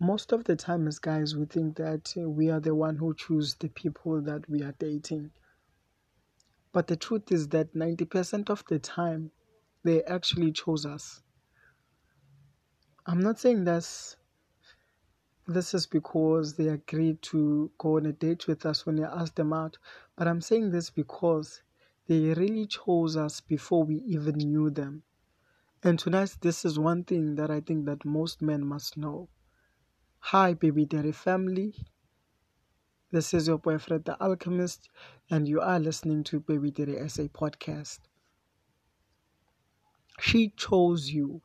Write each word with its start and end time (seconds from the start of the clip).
most 0.00 0.32
of 0.32 0.44
the 0.44 0.54
time 0.54 0.86
as 0.86 0.98
guys 0.98 1.34
we 1.34 1.44
think 1.44 1.76
that 1.76 2.14
uh, 2.16 2.28
we 2.28 2.50
are 2.50 2.60
the 2.60 2.74
one 2.74 2.96
who 2.96 3.14
choose 3.14 3.54
the 3.54 3.68
people 3.68 4.20
that 4.22 4.48
we 4.48 4.62
are 4.62 4.74
dating. 4.78 5.30
But 6.72 6.86
the 6.86 6.96
truth 6.96 7.32
is 7.32 7.48
that 7.48 7.74
90% 7.74 8.48
of 8.48 8.64
the 8.68 8.78
time 8.78 9.32
they 9.82 10.04
actually 10.04 10.52
chose 10.52 10.86
us. 10.86 11.22
I'm 13.06 13.20
not 13.20 13.40
saying 13.40 13.64
this 13.64 14.16
this 15.48 15.72
is 15.72 15.86
because 15.86 16.54
they 16.54 16.68
agreed 16.68 17.22
to 17.22 17.70
go 17.78 17.96
on 17.96 18.04
a 18.04 18.12
date 18.12 18.46
with 18.46 18.66
us 18.66 18.84
when 18.84 18.96
we 18.96 19.04
asked 19.04 19.36
them 19.36 19.50
out 19.54 19.78
but 20.14 20.28
i'm 20.28 20.42
saying 20.42 20.70
this 20.70 20.90
because 20.90 21.62
they 22.06 22.34
really 22.34 22.66
chose 22.66 23.16
us 23.16 23.40
before 23.40 23.84
we 23.84 23.96
even 24.06 24.34
knew 24.36 24.70
them. 24.70 25.02
And 25.82 25.98
tonight 25.98 26.36
this 26.42 26.66
is 26.66 26.78
one 26.78 27.04
thing 27.04 27.34
that 27.36 27.50
i 27.50 27.60
think 27.60 27.86
that 27.86 28.04
most 28.04 28.42
men 28.42 28.62
must 28.62 28.98
know 28.98 29.28
Hi, 30.20 30.54
baby 30.54 30.84
daddy 30.86 31.10
family. 31.10 31.74
This 33.10 33.34
is 33.34 33.48
your 33.48 33.58
boyfriend, 33.58 34.06
the 34.06 34.18
Alchemist, 34.18 34.88
and 35.28 35.46
you 35.46 35.60
are 35.60 35.78
listening 35.78 36.24
to 36.24 36.40
Baby 36.40 36.70
Daddy 36.70 36.96
SA 36.96 37.24
podcast. 37.28 37.98
She 40.20 40.50
chose 40.50 41.10
you. 41.10 41.42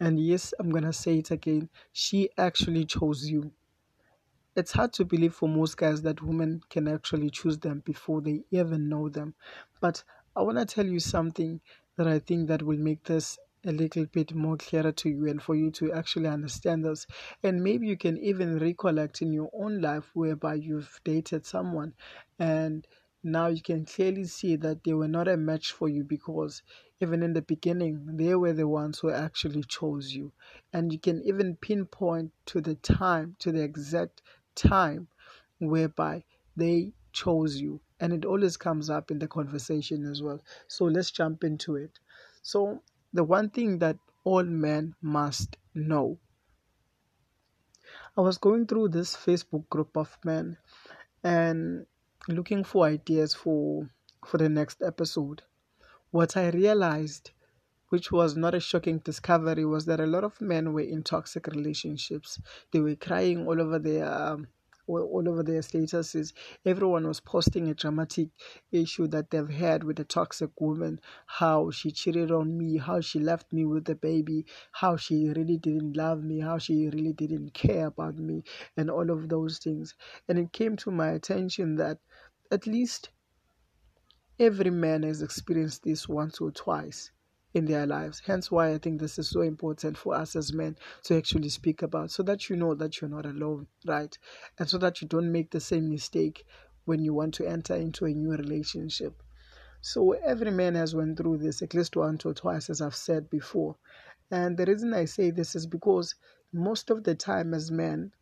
And 0.00 0.18
yes, 0.18 0.52
I'm 0.58 0.70
gonna 0.70 0.92
say 0.92 1.18
it 1.18 1.30
again. 1.30 1.70
She 1.92 2.30
actually 2.36 2.86
chose 2.86 3.28
you. 3.30 3.52
It's 4.54 4.70
hard 4.70 4.92
to 4.92 5.04
believe 5.04 5.34
for 5.34 5.48
most 5.48 5.76
guys 5.76 6.02
that 6.02 6.22
women 6.22 6.60
can 6.70 6.86
actually 6.86 7.30
choose 7.30 7.58
them 7.58 7.80
before 7.80 8.20
they 8.20 8.44
even 8.52 8.88
know 8.88 9.08
them. 9.08 9.34
But 9.80 10.04
I 10.36 10.42
wanna 10.42 10.66
tell 10.66 10.86
you 10.86 11.00
something 11.00 11.60
that 11.96 12.06
I 12.06 12.20
think 12.20 12.46
that 12.46 12.62
will 12.62 12.78
make 12.78 13.02
this 13.02 13.40
a 13.64 13.72
little 13.72 14.06
bit 14.06 14.34
more 14.34 14.56
clearer 14.56 14.92
to 14.92 15.08
you 15.10 15.28
and 15.28 15.42
for 15.42 15.54
you 15.54 15.70
to 15.70 15.92
actually 15.92 16.28
understand 16.28 16.84
this. 16.84 17.06
And 17.42 17.62
maybe 17.62 17.86
you 17.86 17.96
can 17.96 18.16
even 18.18 18.58
recollect 18.58 19.20
in 19.20 19.32
your 19.32 19.50
own 19.52 19.80
life 19.80 20.10
whereby 20.14 20.54
you've 20.54 21.00
dated 21.04 21.44
someone 21.44 21.94
and 22.38 22.86
now 23.22 23.48
you 23.48 23.60
can 23.60 23.84
clearly 23.84 24.24
see 24.24 24.56
that 24.56 24.82
they 24.82 24.94
were 24.94 25.08
not 25.08 25.28
a 25.28 25.36
match 25.36 25.72
for 25.72 25.88
you 25.88 26.02
because 26.04 26.62
even 27.00 27.22
in 27.22 27.34
the 27.34 27.42
beginning 27.42 28.16
they 28.16 28.34
were 28.34 28.54
the 28.54 28.66
ones 28.66 28.98
who 28.98 29.10
actually 29.10 29.62
chose 29.64 30.12
you. 30.14 30.32
And 30.72 30.90
you 30.92 30.98
can 30.98 31.22
even 31.22 31.56
pinpoint 31.56 32.32
to 32.46 32.62
the 32.62 32.76
time 32.76 33.36
to 33.40 33.52
the 33.52 33.62
exact 33.62 34.22
time 34.54 35.08
whereby 35.58 36.24
they 36.56 36.92
chose 37.12 37.60
you. 37.60 37.80
And 37.98 38.12
it 38.14 38.24
always 38.24 38.56
comes 38.56 38.88
up 38.88 39.10
in 39.10 39.18
the 39.18 39.28
conversation 39.28 40.06
as 40.06 40.22
well. 40.22 40.40
So 40.68 40.86
let's 40.86 41.10
jump 41.10 41.44
into 41.44 41.76
it. 41.76 41.98
So 42.42 42.80
the 43.12 43.24
one 43.24 43.50
thing 43.50 43.78
that 43.78 43.98
all 44.24 44.44
men 44.44 44.94
must 45.00 45.56
know. 45.74 46.18
I 48.16 48.20
was 48.20 48.38
going 48.38 48.66
through 48.66 48.88
this 48.88 49.16
Facebook 49.16 49.68
group 49.68 49.96
of 49.96 50.16
men 50.24 50.58
and 51.24 51.86
looking 52.28 52.64
for 52.64 52.86
ideas 52.86 53.34
for 53.34 53.88
for 54.26 54.38
the 54.38 54.48
next 54.48 54.82
episode. 54.82 55.42
What 56.10 56.36
I 56.36 56.50
realized, 56.50 57.30
which 57.88 58.12
was 58.12 58.36
not 58.36 58.54
a 58.54 58.60
shocking 58.60 58.98
discovery, 58.98 59.64
was 59.64 59.86
that 59.86 60.00
a 60.00 60.06
lot 60.06 60.24
of 60.24 60.40
men 60.40 60.72
were 60.72 60.80
in 60.80 61.02
toxic 61.02 61.46
relationships. 61.46 62.40
They 62.72 62.80
were 62.80 62.96
crying 62.96 63.46
all 63.46 63.60
over 63.60 63.78
their 63.78 64.12
um, 64.12 64.48
all 64.86 65.28
over 65.28 65.42
their 65.42 65.60
statuses. 65.60 66.32
Everyone 66.64 67.06
was 67.06 67.20
posting 67.20 67.68
a 67.68 67.74
dramatic 67.74 68.28
issue 68.72 69.06
that 69.08 69.30
they've 69.30 69.48
had 69.48 69.84
with 69.84 70.00
a 70.00 70.04
toxic 70.04 70.50
woman, 70.60 71.00
how 71.26 71.70
she 71.70 71.90
cheated 71.90 72.30
on 72.30 72.56
me, 72.58 72.76
how 72.78 73.00
she 73.00 73.18
left 73.18 73.52
me 73.52 73.64
with 73.64 73.84
the 73.84 73.94
baby, 73.94 74.46
how 74.72 74.96
she 74.96 75.28
really 75.28 75.56
didn't 75.56 75.96
love 75.96 76.22
me, 76.22 76.40
how 76.40 76.58
she 76.58 76.88
really 76.88 77.12
didn't 77.12 77.54
care 77.54 77.86
about 77.86 78.16
me, 78.16 78.42
and 78.76 78.90
all 78.90 79.10
of 79.10 79.28
those 79.28 79.58
things. 79.58 79.94
And 80.28 80.38
it 80.38 80.52
came 80.52 80.76
to 80.76 80.90
my 80.90 81.10
attention 81.10 81.76
that 81.76 81.98
at 82.50 82.66
least 82.66 83.10
every 84.38 84.70
man 84.70 85.02
has 85.02 85.22
experienced 85.22 85.84
this 85.84 86.08
once 86.08 86.40
or 86.40 86.50
twice 86.50 87.10
in 87.52 87.64
their 87.64 87.86
lives. 87.86 88.22
Hence, 88.24 88.50
why 88.50 88.72
I 88.72 88.78
think 88.78 89.00
this 89.00 89.18
is 89.18 89.28
so 89.28 89.40
important 89.40 89.98
for 89.98 90.14
us 90.14 90.36
as 90.36 90.52
men 90.52 90.76
to 91.04 91.16
actually 91.16 91.48
speak 91.48 91.82
about 91.82 92.10
so 92.10 92.22
that 92.22 92.48
you 92.48 92.56
know 92.56 92.74
that 92.74 93.00
you're 93.00 93.10
not 93.10 93.26
alone, 93.26 93.66
right? 93.86 94.16
And 94.58 94.68
so 94.68 94.78
that 94.78 95.02
you 95.02 95.08
don't 95.08 95.32
make 95.32 95.50
the 95.50 95.60
same 95.60 95.88
mistake 95.90 96.46
when 96.84 97.04
you 97.04 97.12
want 97.12 97.34
to 97.34 97.46
enter 97.46 97.74
into 97.74 98.04
a 98.04 98.14
new 98.14 98.30
relationship. 98.30 99.22
So, 99.82 100.12
every 100.12 100.50
man 100.50 100.74
has 100.74 100.94
went 100.94 101.16
through 101.16 101.38
this 101.38 101.62
at 101.62 101.74
least 101.74 101.96
once 101.96 102.24
or 102.26 102.34
twice, 102.34 102.68
as 102.68 102.80
I've 102.80 102.94
said 102.94 103.30
before. 103.30 103.76
And 104.30 104.56
the 104.56 104.66
reason 104.66 104.94
I 104.94 105.06
say 105.06 105.30
this 105.30 105.56
is 105.56 105.66
because 105.66 106.14
most 106.52 106.90
of 106.90 107.02
the 107.02 107.14
time, 107.14 107.54
as 107.54 107.70
men, 107.70 108.12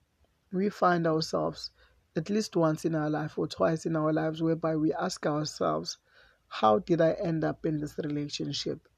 we 0.52 0.70
find 0.70 1.06
ourselves 1.06 1.70
at 2.16 2.30
least 2.30 2.56
once 2.56 2.84
in 2.84 2.94
our 2.94 3.10
life 3.10 3.38
or 3.38 3.46
twice 3.46 3.84
in 3.84 3.96
our 3.96 4.12
lives 4.12 4.42
whereby 4.42 4.76
we 4.76 4.92
ask 4.94 5.26
ourselves, 5.26 5.98
How 6.46 6.78
did 6.78 7.00
I 7.00 7.12
end 7.12 7.44
up 7.44 7.66
in 7.66 7.78
this 7.78 7.98
relationship? 7.98 8.88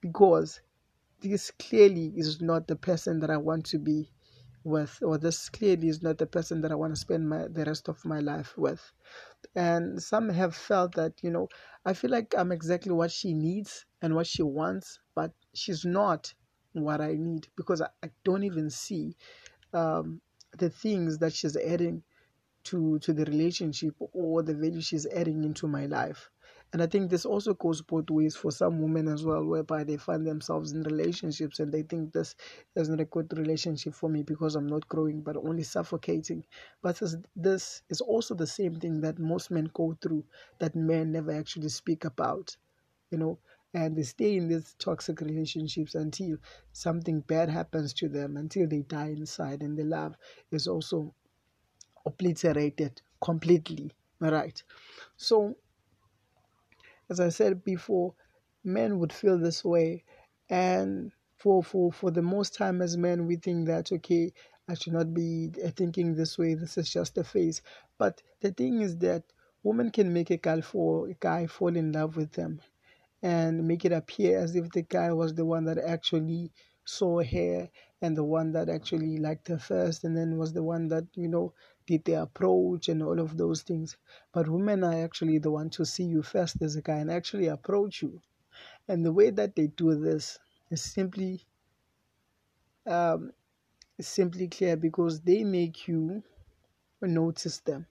Because 0.00 0.60
this 1.20 1.50
clearly 1.52 2.12
is 2.16 2.40
not 2.40 2.66
the 2.68 2.76
person 2.76 3.20
that 3.20 3.30
I 3.30 3.36
want 3.36 3.66
to 3.66 3.78
be 3.78 4.10
with, 4.64 4.98
or 5.02 5.18
this 5.18 5.48
clearly 5.48 5.88
is 5.88 6.02
not 6.02 6.18
the 6.18 6.26
person 6.26 6.60
that 6.62 6.72
I 6.72 6.76
want 6.76 6.92
to 6.94 7.00
spend 7.00 7.28
my 7.28 7.48
the 7.48 7.64
rest 7.64 7.88
of 7.88 8.04
my 8.04 8.20
life 8.20 8.56
with. 8.58 8.92
And 9.54 10.02
some 10.02 10.28
have 10.30 10.54
felt 10.54 10.94
that, 10.96 11.22
you 11.22 11.30
know, 11.30 11.48
I 11.84 11.94
feel 11.94 12.10
like 12.10 12.34
I'm 12.36 12.52
exactly 12.52 12.92
what 12.92 13.10
she 13.10 13.34
needs 13.34 13.86
and 14.02 14.14
what 14.14 14.26
she 14.26 14.42
wants, 14.42 15.00
but 15.14 15.32
she's 15.54 15.84
not 15.84 16.34
what 16.72 17.00
I 17.00 17.14
need 17.18 17.48
because 17.56 17.80
I, 17.80 17.88
I 18.02 18.10
don't 18.24 18.44
even 18.44 18.70
see 18.70 19.16
um, 19.72 20.20
the 20.58 20.70
things 20.70 21.18
that 21.18 21.32
she's 21.34 21.56
adding 21.56 22.02
to 22.64 22.98
to 23.00 23.12
the 23.12 23.24
relationship 23.26 23.94
or 23.98 24.42
the 24.42 24.54
value 24.54 24.80
she's 24.80 25.06
adding 25.06 25.44
into 25.44 25.66
my 25.66 25.86
life. 25.86 26.30
And 26.72 26.82
I 26.82 26.86
think 26.86 27.10
this 27.10 27.24
also 27.24 27.54
goes 27.54 27.80
both 27.82 28.10
ways 28.10 28.36
for 28.36 28.50
some 28.50 28.80
women 28.82 29.08
as 29.08 29.24
well, 29.24 29.44
whereby 29.44 29.84
they 29.84 29.96
find 29.96 30.26
themselves 30.26 30.72
in 30.72 30.82
relationships 30.82 31.60
and 31.60 31.72
they 31.72 31.82
think 31.82 32.12
this 32.12 32.34
is 32.76 32.88
not 32.88 33.00
a 33.00 33.04
good 33.06 33.36
relationship 33.38 33.94
for 33.94 34.08
me 34.10 34.22
because 34.22 34.54
I'm 34.54 34.66
not 34.66 34.86
growing 34.88 35.22
but 35.22 35.36
only 35.36 35.62
suffocating. 35.62 36.44
But 36.82 37.00
this 37.36 37.82
is 37.88 38.00
also 38.00 38.34
the 38.34 38.46
same 38.46 38.76
thing 38.80 39.00
that 39.00 39.18
most 39.18 39.50
men 39.50 39.70
go 39.72 39.96
through 40.02 40.24
that 40.58 40.74
men 40.76 41.12
never 41.12 41.32
actually 41.32 41.70
speak 41.70 42.04
about, 42.04 42.56
you 43.10 43.18
know. 43.18 43.38
And 43.74 43.96
they 43.96 44.02
stay 44.02 44.36
in 44.36 44.48
these 44.48 44.74
toxic 44.78 45.20
relationships 45.20 45.94
until 45.94 46.38
something 46.72 47.20
bad 47.20 47.50
happens 47.50 47.92
to 47.94 48.08
them, 48.08 48.36
until 48.36 48.66
they 48.66 48.80
die 48.80 49.08
inside, 49.10 49.62
and 49.62 49.78
the 49.78 49.84
love 49.84 50.16
is 50.50 50.66
also 50.66 51.14
obliterated 52.06 53.02
completely. 53.22 53.92
Right. 54.20 54.62
So 55.16 55.56
as 57.10 57.20
I 57.20 57.28
said 57.30 57.64
before, 57.64 58.14
men 58.64 58.98
would 58.98 59.12
feel 59.12 59.38
this 59.38 59.64
way. 59.64 60.04
And 60.48 61.12
for, 61.36 61.62
for, 61.62 61.92
for 61.92 62.10
the 62.10 62.22
most 62.22 62.54
time 62.54 62.82
as 62.82 62.96
men, 62.96 63.26
we 63.26 63.36
think 63.36 63.66
that, 63.66 63.92
okay, 63.92 64.32
I 64.68 64.74
should 64.74 64.92
not 64.92 65.14
be 65.14 65.50
uh, 65.64 65.70
thinking 65.70 66.14
this 66.14 66.38
way. 66.38 66.54
This 66.54 66.76
is 66.78 66.90
just 66.90 67.18
a 67.18 67.24
phase. 67.24 67.62
But 67.98 68.22
the 68.40 68.52
thing 68.52 68.80
is 68.80 68.98
that 68.98 69.24
women 69.62 69.90
can 69.90 70.12
make 70.12 70.30
a 70.30 70.36
guy 70.36 70.60
fall, 70.60 71.06
a 71.10 71.14
guy 71.14 71.46
fall 71.46 71.74
in 71.76 71.92
love 71.92 72.16
with 72.16 72.32
them 72.32 72.60
and 73.22 73.66
make 73.66 73.84
it 73.84 73.92
appear 73.92 74.38
as 74.38 74.54
if 74.56 74.70
the 74.70 74.82
guy 74.82 75.12
was 75.12 75.34
the 75.34 75.44
one 75.44 75.64
that 75.64 75.78
actually 75.78 76.50
saw 76.84 77.22
her 77.22 77.68
and 78.00 78.16
the 78.16 78.24
one 78.24 78.52
that 78.52 78.68
actually 78.68 79.18
liked 79.18 79.48
her 79.48 79.58
first 79.58 80.04
and 80.04 80.16
then 80.16 80.36
was 80.38 80.52
the 80.52 80.62
one 80.62 80.88
that, 80.88 81.04
you 81.14 81.28
know, 81.28 81.52
did 81.88 82.04
the 82.04 82.20
approach 82.22 82.90
and 82.90 83.02
all 83.02 83.18
of 83.18 83.38
those 83.38 83.62
things. 83.62 83.96
But 84.32 84.48
women 84.48 84.84
are 84.84 85.02
actually 85.02 85.38
the 85.38 85.50
one 85.50 85.70
to 85.70 85.86
see 85.86 86.04
you 86.04 86.22
first 86.22 86.60
as 86.60 86.76
a 86.76 86.82
guy 86.82 86.98
and 86.98 87.10
actually 87.10 87.46
approach 87.46 88.02
you. 88.02 88.20
And 88.86 89.04
the 89.04 89.12
way 89.12 89.30
that 89.30 89.56
they 89.56 89.68
do 89.68 89.94
this 89.94 90.38
is 90.70 90.82
simply 90.82 91.46
um, 92.86 93.32
simply 94.00 94.48
clear 94.48 94.76
because 94.76 95.22
they 95.22 95.44
make 95.44 95.88
you 95.88 96.22
notice 97.00 97.58
them. 97.60 97.86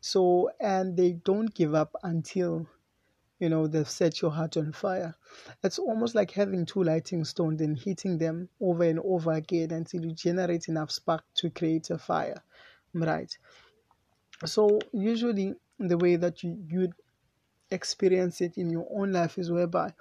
So 0.00 0.50
and 0.58 0.96
they 0.96 1.12
don't 1.12 1.54
give 1.54 1.76
up 1.76 1.94
until 2.02 2.66
you 3.42 3.48
know 3.48 3.66
they've 3.66 3.90
set 3.90 4.22
your 4.22 4.30
heart 4.30 4.56
on 4.56 4.72
fire. 4.72 5.14
It's 5.64 5.78
almost 5.78 6.14
like 6.14 6.30
having 6.30 6.64
two 6.64 6.84
lighting 6.84 7.24
stones 7.24 7.60
and 7.60 7.76
hitting 7.76 8.16
them 8.18 8.48
over 8.60 8.84
and 8.84 9.00
over 9.00 9.32
again 9.32 9.72
until 9.72 10.04
you 10.04 10.12
generate 10.12 10.68
enough 10.68 10.92
spark 10.92 11.24
to 11.36 11.50
create 11.50 11.90
a 11.90 11.98
fire 11.98 12.40
right? 12.94 13.36
So 14.44 14.78
usually 14.92 15.54
the 15.78 15.98
way 15.98 16.16
that 16.16 16.42
you 16.42 16.56
you'd 16.68 16.94
experience 17.70 18.40
it 18.40 18.58
in 18.58 18.70
your 18.70 18.86
own 18.94 19.12
life 19.12 19.38
is 19.38 19.50
whereby 19.50 19.92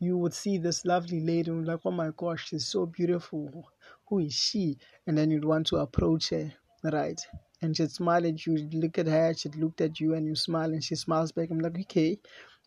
you 0.00 0.16
would 0.16 0.34
see 0.34 0.58
this 0.58 0.84
lovely 0.84 1.20
lady 1.20 1.50
and 1.50 1.66
like 1.66 1.80
oh 1.84 1.90
my 1.92 2.10
gosh 2.16 2.48
she's 2.48 2.66
so 2.66 2.86
beautiful. 2.86 3.68
Who 4.08 4.20
is 4.20 4.32
she? 4.34 4.78
And 5.06 5.16
then 5.18 5.30
you'd 5.30 5.44
want 5.44 5.68
to 5.68 5.76
approach 5.76 6.30
her 6.30 6.52
right? 6.84 7.20
And 7.62 7.76
she'd 7.76 7.90
smile 7.92 8.26
at 8.26 8.46
you 8.46 8.56
look 8.72 8.98
at 8.98 9.06
her 9.06 9.34
she'd 9.34 9.56
looked 9.56 9.80
at 9.80 10.00
you 10.00 10.14
and 10.14 10.26
you 10.26 10.34
smile 10.34 10.72
and 10.72 10.82
she 10.82 10.94
smiles 10.96 11.32
back 11.32 11.50
i'm 11.50 11.58
like 11.58 11.78
okay 11.78 12.18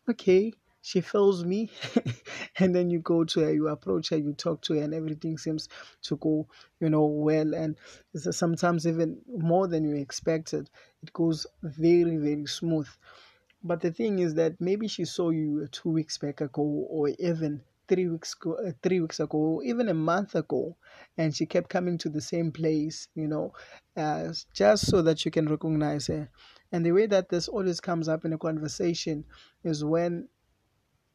okay, 0.09 0.53
she 0.81 1.01
fails 1.01 1.44
me. 1.45 1.69
And 2.59 2.75
then 2.75 2.89
you 2.89 3.00
go 3.00 3.24
to 3.24 3.39
her 3.42 3.53
you 3.53 3.68
approach 3.69 4.09
her 4.09 4.18
you 4.18 4.33
talk 4.33 4.62
to 4.63 4.74
her 4.75 4.81
and 4.83 4.94
everything 4.94 5.38
seems 5.38 5.68
to 6.03 6.18
go 6.18 6.48
you 6.80 6.89
know 6.89 7.06
well. 7.06 7.53
And 7.56 7.77
uh, 8.15 8.31
sometimes 8.31 8.86
even 8.88 9.21
more 9.27 9.68
than 9.68 9.83
you 9.83 9.95
expected 9.95 10.69
it 11.01 11.13
goes 11.13 11.48
very 11.63 12.18
very 12.18 12.45
smooth. 12.45 12.88
But 13.63 13.81
the 13.81 13.92
thing 13.92 14.19
is 14.19 14.36
that 14.36 14.62
maybe 14.62 14.88
she 14.88 15.06
saw 15.06 15.30
you 15.31 15.68
two 15.68 15.89
weeks 15.89 16.18
back 16.19 16.42
ago 16.42 16.62
or 16.63 17.09
even 17.19 17.63
three 17.91 18.07
weeks 18.07 18.33
ago, 18.33 18.55
uh, 18.65 18.71
three 18.81 19.01
weeks 19.01 19.19
ago, 19.19 19.61
even 19.65 19.89
a 19.89 19.93
month 19.93 20.33
ago, 20.35 20.77
and 21.17 21.35
she 21.35 21.45
kept 21.45 21.69
coming 21.69 21.97
to 21.97 22.07
the 22.07 22.21
same 22.21 22.49
place, 22.49 23.09
you 23.15 23.27
know, 23.27 23.51
uh, 23.97 24.31
just 24.53 24.88
so 24.88 25.01
that 25.01 25.25
you 25.25 25.31
can 25.31 25.45
recognize 25.49 26.07
her. 26.07 26.29
And 26.71 26.85
the 26.85 26.93
way 26.93 27.05
that 27.07 27.27
this 27.27 27.49
always 27.49 27.81
comes 27.81 28.07
up 28.07 28.23
in 28.23 28.31
a 28.31 28.38
conversation 28.38 29.25
is 29.65 29.83
when 29.83 30.29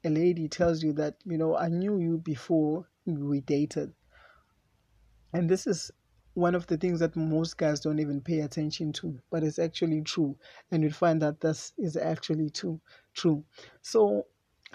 a 0.05 0.11
lady 0.11 0.49
tells 0.49 0.83
you 0.83 0.93
that, 0.93 1.15
you 1.25 1.39
know, 1.39 1.57
I 1.57 1.69
knew 1.69 1.99
you 1.99 2.19
before 2.19 2.87
we 3.07 3.41
dated. 3.41 3.95
And 5.33 5.49
this 5.49 5.67
is 5.67 5.91
one 6.35 6.55
of 6.55 6.67
the 6.67 6.77
things 6.77 7.01
that 7.01 7.17
most 7.17 7.57
guys 7.57 7.81
don't 7.81 8.01
even 8.01 8.21
pay 8.21 8.41
attention 8.41 8.93
to, 8.93 9.19
but 9.31 9.43
it's 9.43 9.59
actually 9.59 10.03
true. 10.03 10.37
And 10.71 10.83
you'll 10.83 10.93
find 10.93 11.23
that 11.23 11.41
this 11.41 11.73
is 11.79 11.97
actually 11.97 12.51
too 12.51 12.79
true. 13.15 13.43
So 13.81 14.27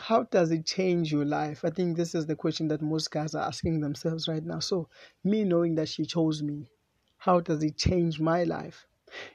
how 0.01 0.24
does 0.24 0.51
it 0.51 0.65
change 0.65 1.12
your 1.12 1.25
life? 1.25 1.63
I 1.63 1.69
think 1.69 1.95
this 1.95 2.15
is 2.15 2.25
the 2.25 2.36
question 2.36 2.68
that 2.69 2.81
most 2.81 3.12
guys 3.12 3.36
are 3.36 3.48
asking 3.48 3.80
themselves 3.80 4.27
right 4.27 4.44
now. 4.44 4.59
So, 4.59 4.89
me 5.24 5.44
knowing 5.44 5.75
that 5.75 5.89
she 5.89 6.06
chose 6.06 6.42
me, 6.42 6.68
how 7.18 7.39
does 7.39 7.63
it 7.63 7.77
change 7.77 8.19
my 8.19 8.44
life? 8.44 8.88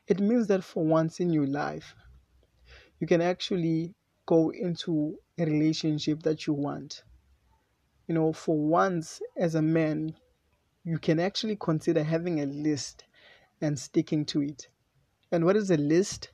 It 0.08 0.20
means 0.20 0.48
that 0.48 0.64
for 0.64 0.84
once 0.84 1.20
in 1.20 1.30
your 1.30 1.46
life, 1.46 1.94
you 2.98 3.06
can 3.06 3.20
actually 3.20 3.94
go 4.26 4.50
into 4.50 5.16
a 5.38 5.44
relationship 5.44 6.22
that 6.22 6.46
you 6.46 6.54
want. 6.54 7.02
You 8.08 8.14
know, 8.14 8.32
for 8.32 8.58
once 8.58 9.20
as 9.36 9.54
a 9.54 9.62
man, 9.62 10.16
you 10.84 10.98
can 10.98 11.20
actually 11.20 11.56
consider 11.56 12.02
having 12.02 12.40
a 12.40 12.46
list 12.46 13.04
and 13.60 13.78
sticking 13.78 14.24
to 14.26 14.42
it. 14.42 14.68
And 15.30 15.44
what 15.44 15.56
is 15.56 15.70
a 15.70 15.76
list? 15.76 16.30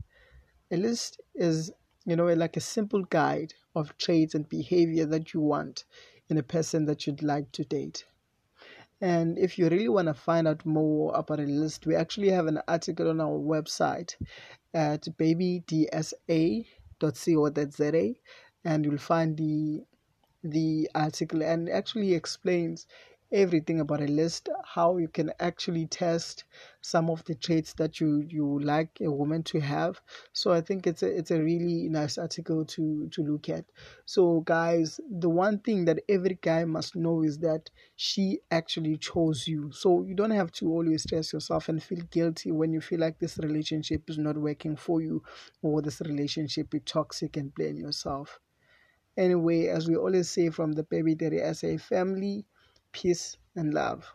A 0.70 0.76
list 0.76 1.20
is, 1.34 1.72
you 2.04 2.16
know, 2.16 2.26
like 2.26 2.56
a 2.56 2.60
simple 2.60 3.02
guide 3.04 3.54
of 3.74 3.96
traits 3.98 4.34
and 4.34 4.48
behavior 4.48 5.06
that 5.06 5.32
you 5.34 5.40
want 5.40 5.84
in 6.28 6.38
a 6.38 6.42
person 6.42 6.84
that 6.86 7.06
you'd 7.06 7.22
like 7.22 7.52
to 7.52 7.64
date. 7.64 8.04
And 9.00 9.38
if 9.38 9.58
you 9.58 9.68
really 9.68 9.88
want 9.88 10.08
to 10.08 10.14
find 10.14 10.46
out 10.48 10.64
more 10.64 11.14
about 11.14 11.40
a 11.40 11.44
list, 11.44 11.86
we 11.86 11.94
actually 11.96 12.30
have 12.30 12.46
an 12.46 12.60
article 12.68 13.10
on 13.10 13.20
our 13.20 13.38
website 13.38 14.14
at 14.74 15.02
babydsa.co.za 15.18 16.64
and 18.64 18.84
you'll 18.84 18.98
find 18.98 19.36
the 19.36 19.82
the 20.44 20.88
article 20.94 21.42
and 21.42 21.68
actually 21.68 22.14
explains 22.14 22.86
everything 23.32 23.80
about 23.80 24.00
a 24.02 24.06
list, 24.06 24.48
how 24.64 24.96
you 24.98 25.08
can 25.08 25.32
actually 25.40 25.86
test 25.86 26.44
some 26.80 27.10
of 27.10 27.24
the 27.24 27.34
traits 27.34 27.72
that 27.74 28.00
you 28.00 28.24
you 28.28 28.58
like 28.60 28.98
a 29.00 29.10
woman 29.10 29.42
to 29.44 29.60
have. 29.60 30.00
So 30.32 30.52
I 30.52 30.60
think 30.60 30.86
it's 30.86 31.02
a 31.02 31.08
it's 31.18 31.30
a 31.30 31.40
really 31.42 31.88
nice 31.88 32.18
article 32.18 32.64
to 32.66 33.08
to 33.10 33.22
look 33.22 33.48
at. 33.48 33.64
So 34.04 34.40
guys, 34.40 35.00
the 35.10 35.28
one 35.28 35.58
thing 35.58 35.84
that 35.86 36.00
every 36.08 36.38
guy 36.40 36.64
must 36.64 36.94
know 36.96 37.22
is 37.22 37.38
that 37.38 37.70
she 37.96 38.40
actually 38.50 38.96
chose 38.98 39.46
you. 39.48 39.70
So 39.72 40.02
you 40.04 40.14
don't 40.14 40.30
have 40.30 40.52
to 40.52 40.70
always 40.70 41.02
stress 41.02 41.32
yourself 41.32 41.68
and 41.68 41.82
feel 41.82 42.00
guilty 42.10 42.52
when 42.52 42.72
you 42.72 42.80
feel 42.80 43.00
like 43.00 43.18
this 43.18 43.38
relationship 43.38 44.08
is 44.08 44.18
not 44.18 44.36
working 44.36 44.76
for 44.76 45.00
you 45.02 45.22
or 45.62 45.82
this 45.82 46.00
relationship 46.00 46.74
is 46.74 46.82
toxic 46.84 47.36
and 47.36 47.54
blame 47.54 47.76
yourself. 47.78 48.38
Anyway, 49.16 49.68
as 49.68 49.88
we 49.88 49.96
always 49.96 50.28
say 50.30 50.50
from 50.50 50.72
the 50.72 50.82
Baby 50.82 51.14
Daddy 51.14 51.40
SA 51.40 51.78
family, 51.78 52.46
peace 52.92 53.36
and 53.56 53.74
love. 53.74 54.12